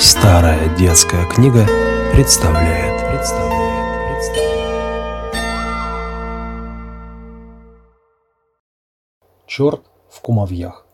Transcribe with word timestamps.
Старая 0.00 0.76
детская 0.76 1.26
книга 1.26 1.66
представляет. 2.12 3.02
представляет, 3.10 4.14
представляет. 4.14 5.34
Черт 9.48 9.80
в 10.08 10.20
кумовьях. 10.20 10.86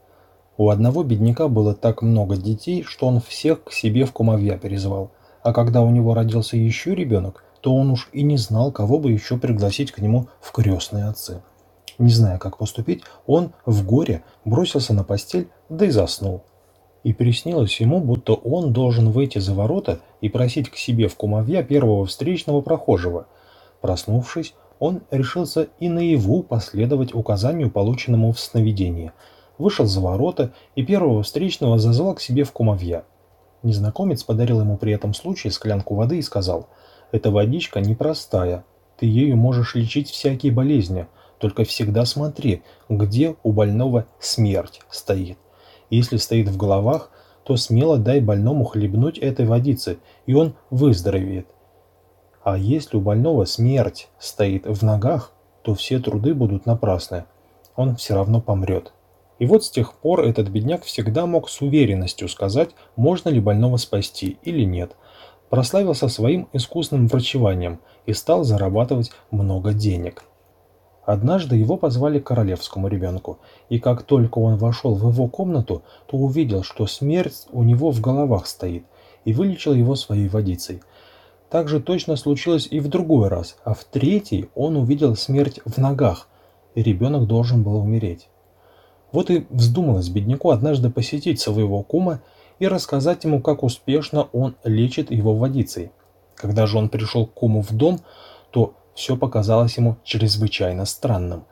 У 0.56 0.70
одного 0.70 1.02
бедняка 1.02 1.48
было 1.48 1.74
так 1.74 2.00
много 2.00 2.38
детей, 2.38 2.82
что 2.82 3.06
он 3.06 3.20
всех 3.20 3.64
к 3.64 3.72
себе 3.72 4.06
в 4.06 4.12
кумовья 4.12 4.56
перезвал. 4.56 5.10
А 5.42 5.52
когда 5.52 5.82
у 5.82 5.90
него 5.90 6.14
родился 6.14 6.56
еще 6.56 6.94
ребенок, 6.94 7.44
то 7.60 7.76
он 7.76 7.90
уж 7.90 8.08
и 8.12 8.22
не 8.22 8.38
знал, 8.38 8.72
кого 8.72 8.98
бы 8.98 9.12
еще 9.12 9.36
пригласить 9.36 9.92
к 9.92 9.98
нему 9.98 10.28
в 10.40 10.50
крестные 10.50 11.04
отцы. 11.04 11.42
Не 11.98 12.10
зная, 12.10 12.38
как 12.38 12.56
поступить, 12.56 13.02
он 13.26 13.52
в 13.66 13.84
горе 13.84 14.24
бросился 14.46 14.94
на 14.94 15.04
постель, 15.04 15.50
да 15.68 15.84
и 15.84 15.90
заснул 15.90 16.42
и 17.04 17.12
приснилось 17.12 17.80
ему, 17.80 18.00
будто 18.00 18.32
он 18.32 18.72
должен 18.72 19.10
выйти 19.10 19.38
за 19.38 19.54
ворота 19.54 20.00
и 20.20 20.28
просить 20.28 20.70
к 20.70 20.76
себе 20.76 21.06
в 21.06 21.14
кумовья 21.16 21.62
первого 21.62 22.06
встречного 22.06 22.62
прохожего. 22.62 23.26
Проснувшись, 23.80 24.54
он 24.80 25.02
решился 25.10 25.68
и 25.78 25.88
наяву 25.88 26.42
последовать 26.42 27.14
указанию, 27.14 27.70
полученному 27.70 28.32
в 28.32 28.40
сновидении. 28.40 29.12
Вышел 29.58 29.86
за 29.86 30.00
ворота 30.00 30.52
и 30.74 30.84
первого 30.84 31.22
встречного 31.22 31.78
зазвал 31.78 32.14
к 32.14 32.20
себе 32.20 32.42
в 32.42 32.52
кумовья. 32.52 33.04
Незнакомец 33.62 34.24
подарил 34.24 34.60
ему 34.60 34.78
при 34.78 34.92
этом 34.92 35.14
случае 35.14 35.52
склянку 35.52 35.94
воды 35.94 36.18
и 36.18 36.22
сказал, 36.22 36.68
«Эта 37.12 37.30
водичка 37.30 37.80
непростая, 37.80 38.64
ты 38.98 39.06
ею 39.06 39.36
можешь 39.36 39.74
лечить 39.74 40.10
всякие 40.10 40.52
болезни, 40.52 41.06
только 41.38 41.64
всегда 41.64 42.06
смотри, 42.06 42.62
где 42.88 43.36
у 43.42 43.52
больного 43.52 44.06
смерть 44.18 44.80
стоит. 44.90 45.38
Если 45.94 46.16
стоит 46.16 46.48
в 46.48 46.56
головах, 46.56 47.10
то 47.44 47.56
смело 47.56 47.98
дай 47.98 48.18
больному 48.18 48.64
хлебнуть 48.64 49.16
этой 49.16 49.46
водицы, 49.46 49.98
и 50.26 50.34
он 50.34 50.54
выздоровеет. 50.68 51.46
А 52.42 52.58
если 52.58 52.96
у 52.96 53.00
больного 53.00 53.44
смерть 53.44 54.08
стоит 54.18 54.66
в 54.66 54.82
ногах, 54.82 55.30
то 55.62 55.76
все 55.76 56.00
труды 56.00 56.34
будут 56.34 56.66
напрасны. 56.66 57.26
Он 57.76 57.94
все 57.94 58.14
равно 58.14 58.40
помрет. 58.40 58.92
И 59.38 59.46
вот 59.46 59.64
с 59.64 59.70
тех 59.70 59.94
пор 59.94 60.24
этот 60.24 60.48
бедняк 60.48 60.82
всегда 60.82 61.26
мог 61.26 61.48
с 61.48 61.60
уверенностью 61.60 62.28
сказать, 62.28 62.70
можно 62.96 63.28
ли 63.28 63.38
больного 63.38 63.76
спасти 63.76 64.38
или 64.42 64.64
нет. 64.64 64.96
Прославился 65.48 66.08
своим 66.08 66.48
искусным 66.52 67.06
врачеванием 67.06 67.78
и 68.04 68.14
стал 68.14 68.42
зарабатывать 68.42 69.12
много 69.30 69.72
денег. 69.72 70.24
Однажды 71.04 71.56
его 71.56 71.76
позвали 71.76 72.18
к 72.18 72.24
королевскому 72.24 72.88
ребенку, 72.88 73.38
и 73.68 73.78
как 73.78 74.02
только 74.04 74.38
он 74.38 74.56
вошел 74.56 74.94
в 74.94 75.10
его 75.10 75.28
комнату, 75.28 75.82
то 76.06 76.16
увидел, 76.16 76.62
что 76.62 76.86
смерть 76.86 77.46
у 77.52 77.62
него 77.62 77.90
в 77.90 78.00
головах 78.00 78.46
стоит, 78.46 78.84
и 79.24 79.34
вылечил 79.34 79.74
его 79.74 79.96
своей 79.96 80.28
водицей. 80.28 80.80
Так 81.50 81.68
же 81.68 81.80
точно 81.80 82.16
случилось 82.16 82.66
и 82.70 82.80
в 82.80 82.88
другой 82.88 83.28
раз, 83.28 83.56
а 83.64 83.74
в 83.74 83.84
третий 83.84 84.48
он 84.54 84.76
увидел 84.76 85.14
смерть 85.14 85.60
в 85.66 85.78
ногах, 85.78 86.26
и 86.74 86.82
ребенок 86.82 87.26
должен 87.26 87.62
был 87.62 87.76
умереть. 87.76 88.28
Вот 89.12 89.30
и 89.30 89.46
вздумалось 89.50 90.08
бедняку 90.08 90.50
однажды 90.50 90.90
посетить 90.90 91.38
своего 91.38 91.82
кума 91.82 92.22
и 92.58 92.66
рассказать 92.66 93.24
ему, 93.24 93.40
как 93.40 93.62
успешно 93.62 94.28
он 94.32 94.56
лечит 94.64 95.10
его 95.10 95.34
водицей. 95.34 95.92
Когда 96.34 96.66
же 96.66 96.78
он 96.78 96.88
пришел 96.88 97.26
к 97.26 97.34
куму 97.34 97.62
в 97.62 97.72
дом, 97.72 98.00
то 98.50 98.74
все 98.94 99.16
показалось 99.16 99.76
ему 99.76 99.96
чрезвычайно 100.04 100.84
странным. 100.84 101.44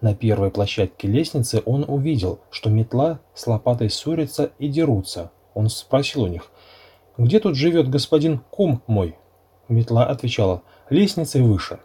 На 0.00 0.14
первой 0.14 0.50
площадке 0.50 1.08
лестницы 1.08 1.62
он 1.64 1.84
увидел, 1.86 2.40
что 2.50 2.70
метла 2.70 3.20
с 3.34 3.46
лопатой 3.46 3.90
ссорятся 3.90 4.50
и 4.58 4.68
дерутся. 4.68 5.30
Он 5.54 5.68
спросил 5.68 6.22
у 6.22 6.26
них, 6.28 6.50
«Где 7.16 7.40
тут 7.40 7.56
живет 7.56 7.90
господин 7.90 8.40
кум 8.50 8.82
мой?» 8.86 9.16
Метла 9.68 10.06
отвечала, 10.06 10.62
«Лестницей 10.88 11.42
выше». 11.42 11.80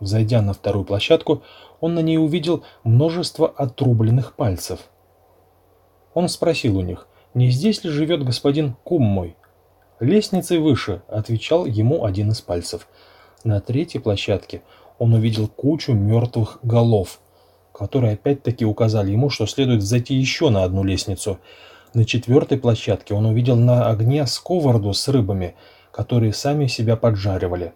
Зайдя 0.00 0.42
на 0.42 0.52
вторую 0.52 0.84
площадку, 0.84 1.42
он 1.80 1.94
на 1.94 2.00
ней 2.00 2.18
увидел 2.18 2.64
множество 2.82 3.48
отрубленных 3.48 4.34
пальцев. 4.34 4.80
Он 6.12 6.28
спросил 6.28 6.76
у 6.76 6.82
них, 6.82 7.08
«Не 7.32 7.50
здесь 7.50 7.82
ли 7.82 7.90
живет 7.90 8.24
господин 8.24 8.76
кум 8.84 9.02
мой?» 9.02 9.36
«Лестницей 10.00 10.58
выше»,— 10.58 11.02
отвечал 11.08 11.64
ему 11.64 12.04
один 12.04 12.30
из 12.30 12.40
пальцев. 12.40 12.88
На 13.44 13.60
третьей 13.60 14.00
площадке 14.00 14.62
он 14.98 15.12
увидел 15.12 15.48
кучу 15.48 15.92
мертвых 15.92 16.58
голов, 16.62 17.20
которые 17.74 18.14
опять-таки 18.14 18.64
указали 18.64 19.12
ему, 19.12 19.28
что 19.28 19.46
следует 19.46 19.82
зайти 19.82 20.14
еще 20.14 20.48
на 20.48 20.64
одну 20.64 20.82
лестницу. 20.82 21.38
На 21.92 22.06
четвертой 22.06 22.56
площадке 22.56 23.12
он 23.12 23.26
увидел 23.26 23.56
на 23.56 23.90
огне 23.90 24.26
сковороду 24.26 24.94
с 24.94 25.06
рыбами, 25.08 25.56
которые 25.92 26.32
сами 26.32 26.68
себя 26.68 26.96
поджаривали. 26.96 27.74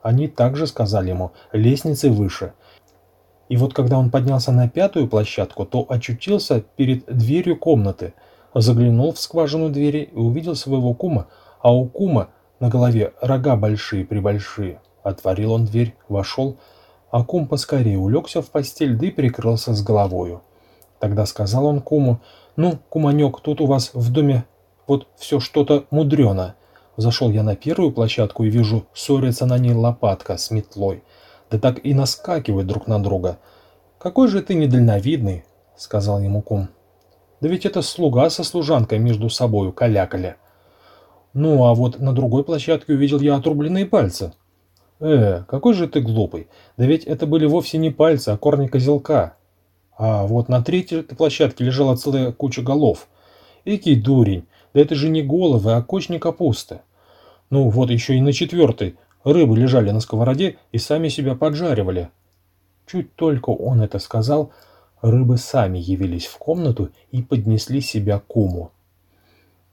Они 0.00 0.28
также 0.28 0.68
сказали 0.68 1.08
ему 1.08 1.32
«лестницы 1.52 2.08
выше». 2.08 2.52
И 3.48 3.56
вот 3.56 3.74
когда 3.74 3.98
он 3.98 4.10
поднялся 4.10 4.52
на 4.52 4.68
пятую 4.68 5.08
площадку, 5.08 5.66
то 5.66 5.84
очутился 5.88 6.60
перед 6.60 7.04
дверью 7.06 7.58
комнаты, 7.58 8.14
заглянул 8.54 9.12
в 9.12 9.18
скважину 9.18 9.70
двери 9.70 10.08
и 10.12 10.16
увидел 10.16 10.54
своего 10.54 10.94
кума, 10.94 11.26
а 11.60 11.74
у 11.74 11.86
кума 11.86 12.28
на 12.64 12.70
голове 12.70 13.12
рога 13.20 13.56
большие-пребольшие. 13.56 14.80
Отворил 15.02 15.52
он 15.52 15.66
дверь, 15.66 15.94
вошел, 16.08 16.56
а 17.10 17.22
кум 17.22 17.46
поскорее 17.46 17.98
улегся 17.98 18.40
в 18.40 18.50
постель, 18.50 18.96
да 18.96 19.06
и 19.06 19.10
прикрылся 19.10 19.74
с 19.74 19.82
головою. 19.82 20.40
Тогда 20.98 21.26
сказал 21.26 21.66
он 21.66 21.82
куму, 21.82 22.22
«Ну, 22.56 22.78
куманек, 22.88 23.40
тут 23.40 23.60
у 23.60 23.66
вас 23.66 23.90
в 23.92 24.10
доме 24.10 24.46
вот 24.86 25.08
все 25.18 25.40
что-то 25.40 25.84
мудрено». 25.90 26.54
Зашел 26.96 27.28
я 27.28 27.42
на 27.42 27.54
первую 27.54 27.92
площадку 27.92 28.44
и 28.44 28.48
вижу, 28.48 28.86
ссорится 28.94 29.44
на 29.44 29.58
ней 29.58 29.74
лопатка 29.74 30.38
с 30.38 30.50
метлой. 30.50 31.02
Да 31.50 31.58
так 31.58 31.84
и 31.84 31.92
наскакивают 31.92 32.66
друг 32.66 32.86
на 32.86 32.98
друга. 33.02 33.40
«Какой 33.98 34.28
же 34.28 34.40
ты 34.40 34.54
недальновидный»,— 34.54 35.44
сказал 35.76 36.18
ему 36.18 36.40
кум. 36.40 36.68
«Да 37.42 37.48
ведь 37.48 37.66
это 37.66 37.82
слуга 37.82 38.30
со 38.30 38.42
служанкой 38.42 39.00
между 39.00 39.28
собою 39.28 39.70
калякали». 39.70 40.36
Ну, 41.34 41.64
а 41.64 41.74
вот 41.74 41.98
на 41.98 42.12
другой 42.12 42.44
площадке 42.44 42.94
увидел 42.94 43.20
я 43.20 43.34
отрубленные 43.36 43.86
пальцы. 43.86 44.32
Э, 45.00 45.42
какой 45.48 45.74
же 45.74 45.88
ты 45.88 46.00
глупый. 46.00 46.46
Да 46.76 46.86
ведь 46.86 47.04
это 47.04 47.26
были 47.26 47.44
вовсе 47.44 47.78
не 47.78 47.90
пальцы, 47.90 48.30
а 48.30 48.36
корни 48.36 48.68
козелка. 48.68 49.36
А 49.96 50.26
вот 50.26 50.48
на 50.48 50.62
третьей 50.62 51.02
площадке 51.02 51.64
лежала 51.64 51.96
целая 51.96 52.32
куча 52.32 52.62
голов. 52.62 53.08
Экий 53.64 54.00
дурень, 54.00 54.46
да 54.72 54.80
это 54.80 54.94
же 54.94 55.08
не 55.08 55.22
головы, 55.22 55.72
а 55.72 55.82
кочни 55.82 56.18
капусты. 56.18 56.80
Ну, 57.50 57.68
вот 57.68 57.90
еще 57.90 58.16
и 58.16 58.20
на 58.20 58.32
четвертой 58.32 58.96
рыбы 59.24 59.56
лежали 59.56 59.90
на 59.90 60.00
сковороде 60.00 60.56
и 60.70 60.78
сами 60.78 61.08
себя 61.08 61.34
поджаривали. 61.34 62.10
Чуть 62.86 63.14
только 63.16 63.50
он 63.50 63.80
это 63.80 63.98
сказал, 63.98 64.52
рыбы 65.00 65.38
сами 65.38 65.78
явились 65.78 66.26
в 66.26 66.38
комнату 66.38 66.90
и 67.10 67.22
поднесли 67.22 67.80
себя 67.80 68.18
к 68.20 68.26
куму. 68.26 68.70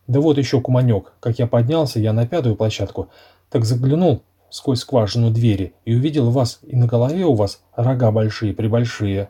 Да 0.07 0.19
вот 0.19 0.37
еще 0.37 0.61
куманек, 0.61 1.13
как 1.19 1.39
я 1.39 1.47
поднялся, 1.47 1.99
я 1.99 2.13
на 2.13 2.27
пятую 2.27 2.55
площадку, 2.55 3.09
так 3.49 3.65
заглянул 3.65 4.23
сквозь 4.49 4.79
скважину 4.79 5.31
двери 5.31 5.73
и 5.85 5.95
увидел 5.95 6.29
вас, 6.29 6.59
и 6.63 6.75
на 6.75 6.85
голове 6.85 7.25
у 7.25 7.33
вас 7.33 7.61
рога 7.75 8.11
большие-пребольшие. 8.11 9.29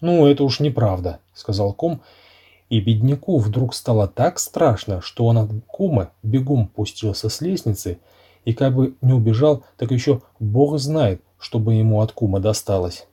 Ну, 0.00 0.26
это 0.26 0.44
уж 0.44 0.60
неправда, 0.60 1.20
сказал 1.34 1.72
кум, 1.72 2.02
и 2.68 2.80
бедняку 2.80 3.38
вдруг 3.38 3.74
стало 3.74 4.08
так 4.08 4.38
страшно, 4.38 5.00
что 5.00 5.26
он 5.26 5.38
от 5.38 5.50
кума 5.66 6.10
бегом 6.22 6.66
пустился 6.66 7.28
с 7.28 7.40
лестницы, 7.40 7.98
и 8.44 8.52
как 8.52 8.74
бы 8.74 8.96
не 9.00 9.12
убежал, 9.12 9.64
так 9.76 9.90
еще 9.90 10.22
бог 10.40 10.78
знает, 10.78 11.22
чтобы 11.38 11.74
ему 11.74 12.00
от 12.00 12.12
кума 12.12 12.40
досталось. 12.40 13.06